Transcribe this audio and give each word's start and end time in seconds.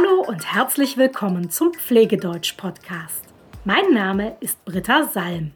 Hallo 0.00 0.22
und 0.22 0.54
herzlich 0.54 0.96
willkommen 0.96 1.50
zum 1.50 1.74
Pflegedeutsch-Podcast. 1.74 3.24
Mein 3.64 3.92
Name 3.92 4.36
ist 4.40 4.64
Britta 4.64 5.04
Salm. 5.04 5.52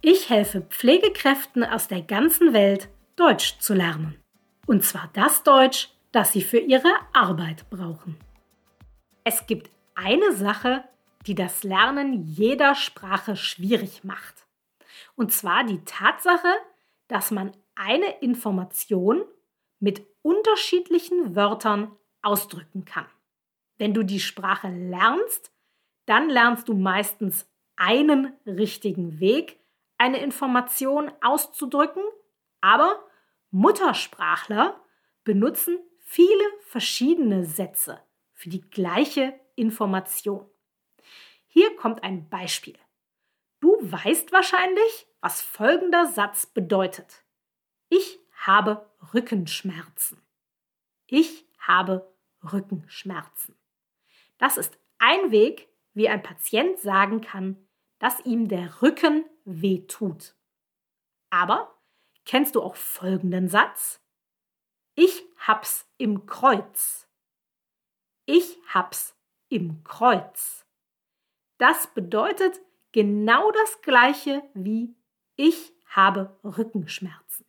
Ich 0.00 0.30
helfe 0.30 0.60
Pflegekräften 0.60 1.64
aus 1.64 1.88
der 1.88 2.02
ganzen 2.02 2.52
Welt, 2.52 2.88
Deutsch 3.16 3.58
zu 3.58 3.74
lernen. 3.74 4.16
Und 4.66 4.84
zwar 4.84 5.10
das 5.14 5.42
Deutsch, 5.42 5.88
das 6.12 6.32
sie 6.32 6.42
für 6.42 6.58
ihre 6.58 6.92
Arbeit 7.12 7.68
brauchen. 7.70 8.16
Es 9.24 9.46
gibt 9.46 9.70
eine 9.96 10.32
Sache, 10.34 10.84
die 11.26 11.34
das 11.34 11.64
Lernen 11.64 12.22
jeder 12.22 12.76
Sprache 12.76 13.34
schwierig 13.34 14.04
macht. 14.04 14.46
Und 15.16 15.32
zwar 15.32 15.64
die 15.64 15.84
Tatsache, 15.84 16.52
dass 17.08 17.32
man 17.32 17.50
eine 17.74 18.20
Information 18.20 19.22
mit 19.80 20.06
unterschiedlichen 20.22 21.34
Wörtern 21.34 21.90
ausdrücken 22.22 22.84
kann. 22.84 23.06
Wenn 23.80 23.94
du 23.94 24.02
die 24.02 24.20
Sprache 24.20 24.68
lernst, 24.68 25.54
dann 26.04 26.28
lernst 26.28 26.68
du 26.68 26.74
meistens 26.74 27.50
einen 27.76 28.36
richtigen 28.44 29.20
Weg, 29.20 29.58
eine 29.96 30.20
Information 30.20 31.10
auszudrücken, 31.22 32.02
aber 32.60 33.02
Muttersprachler 33.50 34.78
benutzen 35.24 35.78
viele 35.96 36.44
verschiedene 36.60 37.46
Sätze 37.46 38.02
für 38.34 38.50
die 38.50 38.60
gleiche 38.60 39.32
Information. 39.56 40.46
Hier 41.46 41.74
kommt 41.76 42.02
ein 42.02 42.28
Beispiel. 42.28 42.76
Du 43.60 43.78
weißt 43.80 44.30
wahrscheinlich, 44.30 45.06
was 45.22 45.40
folgender 45.40 46.04
Satz 46.04 46.44
bedeutet. 46.44 47.24
Ich 47.88 48.18
habe 48.32 48.90
Rückenschmerzen. 49.14 50.20
Ich 51.06 51.46
habe 51.60 52.14
Rückenschmerzen. 52.52 53.56
Das 54.40 54.56
ist 54.56 54.78
ein 54.98 55.30
Weg, 55.30 55.68
wie 55.92 56.08
ein 56.08 56.22
Patient 56.22 56.78
sagen 56.80 57.20
kann, 57.20 57.68
dass 57.98 58.24
ihm 58.24 58.48
der 58.48 58.80
Rücken 58.80 59.26
weh 59.44 59.86
tut. 59.86 60.34
Aber 61.28 61.78
kennst 62.24 62.54
du 62.54 62.62
auch 62.62 62.74
folgenden 62.74 63.48
Satz? 63.48 64.02
Ich 64.94 65.24
hab's 65.36 65.86
im 65.98 66.24
Kreuz. 66.24 67.06
Ich 68.24 68.58
hab's 68.66 69.14
im 69.50 69.84
Kreuz. 69.84 70.66
Das 71.58 71.88
bedeutet 71.88 72.60
genau 72.92 73.52
das 73.52 73.82
gleiche 73.82 74.42
wie 74.54 74.96
ich 75.36 75.74
habe 75.84 76.38
Rückenschmerzen. 76.42 77.44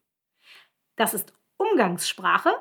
Das 0.98 1.14
ist 1.14 1.32
Umgangssprache 1.56 2.54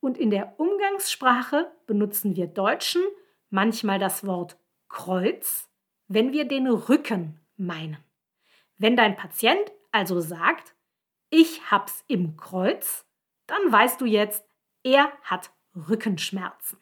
und 0.00 0.16
in 0.16 0.30
der 0.30 0.58
Umgangssprache 0.58 1.70
benutzen 1.86 2.34
wir 2.34 2.46
Deutschen 2.46 3.02
manchmal 3.50 3.98
das 3.98 4.26
Wort 4.26 4.58
Kreuz, 4.88 5.68
wenn 6.06 6.32
wir 6.32 6.46
den 6.46 6.66
Rücken 6.66 7.40
meinen. 7.56 7.98
Wenn 8.76 8.96
dein 8.96 9.16
Patient 9.16 9.72
also 9.90 10.20
sagt, 10.20 10.74
ich 11.30 11.70
hab's 11.70 12.04
im 12.08 12.36
Kreuz, 12.36 13.04
dann 13.46 13.70
weißt 13.70 14.00
du 14.00 14.06
jetzt, 14.06 14.44
er 14.82 15.12
hat 15.22 15.50
Rückenschmerzen. 15.88 16.78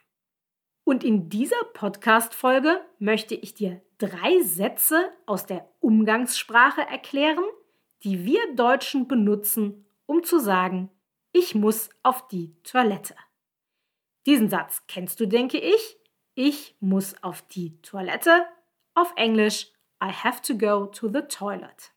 Und 0.84 1.02
in 1.02 1.28
dieser 1.28 1.62
Podcast-Folge 1.74 2.80
möchte 2.98 3.34
ich 3.34 3.54
dir 3.54 3.82
drei 3.98 4.42
Sätze 4.42 5.10
aus 5.26 5.46
der 5.46 5.68
Umgangssprache 5.80 6.82
erklären, 6.82 7.44
die 8.04 8.24
wir 8.24 8.54
Deutschen 8.54 9.08
benutzen, 9.08 9.86
um 10.06 10.22
zu 10.22 10.38
sagen, 10.38 10.90
ich 11.32 11.54
muss 11.54 11.90
auf 12.02 12.28
die 12.28 12.54
Toilette. 12.62 13.16
Diesen 14.26 14.48
Satz 14.48 14.84
kennst 14.86 15.18
du, 15.20 15.26
denke 15.26 15.58
ich. 15.58 15.98
Ich 16.38 16.76
muss 16.80 17.14
auf 17.22 17.40
die 17.48 17.80
Toilette. 17.80 18.46
Auf 18.92 19.10
Englisch 19.16 19.72
I 20.04 20.08
have 20.08 20.42
to 20.42 20.58
go 20.58 20.84
to 20.84 21.08
the 21.08 21.22
toilet. 21.22 21.94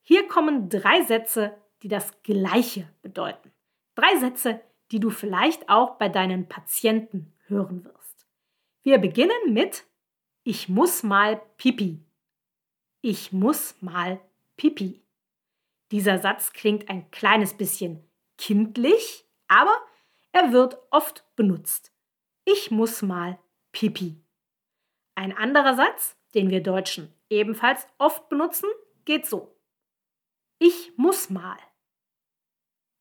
Hier 0.00 0.26
kommen 0.26 0.70
drei 0.70 1.02
Sätze, 1.04 1.54
die 1.82 1.88
das 1.88 2.22
Gleiche 2.22 2.88
bedeuten. 3.02 3.52
Drei 3.94 4.16
Sätze, 4.16 4.62
die 4.90 5.00
du 5.00 5.10
vielleicht 5.10 5.68
auch 5.68 5.96
bei 5.96 6.08
deinen 6.08 6.48
Patienten 6.48 7.30
hören 7.46 7.84
wirst. 7.84 8.26
Wir 8.82 8.96
beginnen 8.96 9.52
mit 9.52 9.84
Ich 10.42 10.70
muss 10.70 11.02
mal 11.02 11.42
Pipi. 11.58 12.02
Ich 13.02 13.32
muss 13.32 13.74
mal 13.82 14.18
Pipi. 14.56 15.02
Dieser 15.90 16.20
Satz 16.20 16.54
klingt 16.54 16.88
ein 16.88 17.10
kleines 17.10 17.52
bisschen 17.52 18.02
kindlich, 18.38 19.26
aber 19.46 19.76
er 20.32 20.52
wird 20.52 20.78
oft 20.90 21.26
benutzt. 21.36 21.92
Ich 22.44 22.70
muss 22.70 23.02
mal 23.02 23.38
Pipi. 23.72 24.22
Ein 25.14 25.36
anderer 25.36 25.74
Satz, 25.74 26.16
den 26.34 26.50
wir 26.50 26.62
Deutschen 26.62 27.12
ebenfalls 27.28 27.86
oft 27.98 28.28
benutzen, 28.28 28.68
geht 29.04 29.26
so. 29.26 29.56
Ich 30.58 30.92
muss 30.96 31.30
mal. 31.30 31.58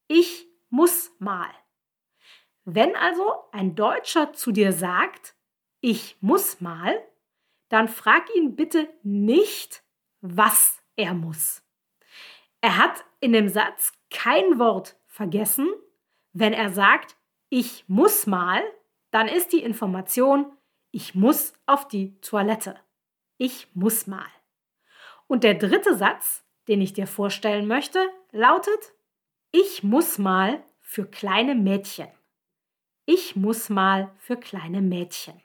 Ich 0.08 0.48
muss 0.70 1.12
mal. 1.20 1.50
Wenn 2.66 2.96
also 2.96 3.24
ein 3.52 3.76
Deutscher 3.76 4.34
zu 4.34 4.52
dir 4.52 4.72
sagt, 4.72 5.36
ich 5.82 6.18
muss 6.22 6.62
mal, 6.62 7.04
dann 7.70 7.88
frag 7.88 8.34
ihn 8.36 8.56
bitte 8.56 8.90
nicht, 9.04 9.84
was 10.22 10.82
er 10.96 11.14
muss. 11.14 11.64
Er 12.62 12.78
hat 12.78 13.06
in 13.22 13.34
dem 13.34 13.48
Satz 13.48 13.94
kein 14.10 14.60
Wort 14.60 14.98
vergessen. 15.06 15.70
Wenn 16.34 16.54
er 16.54 16.70
sagt, 16.70 17.18
ich 17.50 17.86
muss 17.88 18.28
mal, 18.28 18.64
dann 19.12 19.28
ist 19.28 19.54
die 19.54 19.64
Information, 19.64 20.52
ich 20.92 21.16
muss 21.16 21.54
auf 21.66 21.88
die 21.88 22.20
Toilette. 22.22 22.80
Ich 23.38 23.68
muss 23.74 24.08
mal. 24.08 24.28
Und 25.28 25.44
der 25.44 25.54
dritte 25.54 25.96
Satz, 25.96 26.44
den 26.68 26.82
ich 26.82 26.94
dir 26.94 27.08
vorstellen 27.08 27.68
möchte, 27.68 28.00
lautet, 28.32 28.94
ich 29.52 29.84
muss 29.84 30.18
mal 30.18 30.64
für 30.80 31.06
kleine 31.06 31.56
Mädchen. 31.56 32.08
Ich 33.06 33.36
muss 33.36 33.70
mal 33.70 34.12
für 34.18 34.38
kleine 34.38 34.82
Mädchen. 34.82 35.42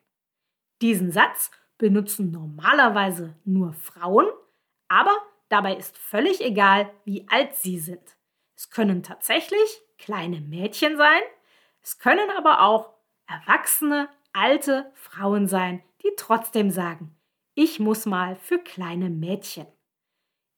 Diesen 0.83 1.11
Satz 1.11 1.51
benutzen 1.79 2.31
normalerweise 2.31 3.37
nur 3.45 3.73
Frauen, 3.73 4.27
aber 4.89 5.17
dabei 5.49 5.77
ist 5.77 5.97
völlig 5.97 6.41
egal, 6.41 6.91
wie 7.05 7.27
alt 7.29 7.55
sie 7.55 7.79
sind. 7.79 8.17
Es 8.57 8.71
können 8.71 9.03
tatsächlich 9.03 9.83
kleine 9.99 10.41
Mädchen 10.41 10.97
sein, 10.97 11.23
es 11.83 11.99
können 11.99 12.31
aber 12.31 12.63
auch 12.63 12.94
erwachsene, 13.27 14.09
alte 14.33 14.91
Frauen 14.95 15.47
sein, 15.47 15.83
die 16.03 16.13
trotzdem 16.17 16.71
sagen, 16.71 17.17
ich 17.55 17.79
muss 17.79 18.07
mal 18.07 18.37
für 18.37 18.59
kleine 18.59 19.11
Mädchen. 19.11 19.67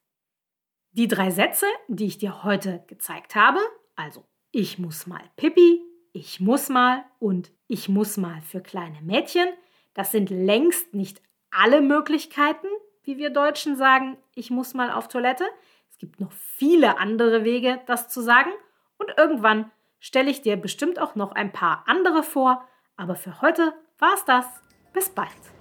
Die 0.91 1.07
drei 1.07 1.31
Sätze, 1.31 1.65
die 1.87 2.05
ich 2.05 2.17
dir 2.17 2.43
heute 2.43 2.83
gezeigt 2.87 3.35
habe, 3.35 3.59
also 3.95 4.25
ich 4.51 4.79
muss 4.79 5.07
mal 5.07 5.23
Pippi, 5.35 5.81
ich 6.13 6.39
muss 6.39 6.69
mal 6.69 7.03
und 7.19 7.51
ich 7.67 7.89
muss 7.89 8.15
mal 8.17 8.41
für 8.41 8.61
kleine 8.61 9.01
Mädchen, 9.01 9.47
das 9.95 10.11
sind 10.11 10.29
längst 10.29 10.93
nicht 10.93 11.21
alle 11.49 11.81
Möglichkeiten, 11.81 12.67
wie 13.03 13.17
wir 13.17 13.31
Deutschen 13.31 13.75
sagen, 13.75 14.17
ich 14.35 14.51
muss 14.51 14.73
mal 14.73 14.91
auf 14.91 15.07
Toilette. 15.07 15.45
Es 15.89 15.97
gibt 15.97 16.19
noch 16.19 16.31
viele 16.31 16.99
andere 16.99 17.43
Wege, 17.43 17.81
das 17.87 18.09
zu 18.09 18.21
sagen. 18.21 18.51
Und 18.97 19.13
irgendwann 19.17 19.71
stelle 19.99 20.29
ich 20.29 20.41
dir 20.41 20.57
bestimmt 20.57 20.99
auch 20.99 21.15
noch 21.15 21.31
ein 21.31 21.51
paar 21.51 21.83
andere 21.87 22.21
vor. 22.21 22.67
Aber 22.97 23.15
für 23.15 23.41
heute 23.41 23.73
war 23.97 24.13
es 24.13 24.25
das. 24.25 24.45
Bis 24.93 25.09
bald. 25.09 25.54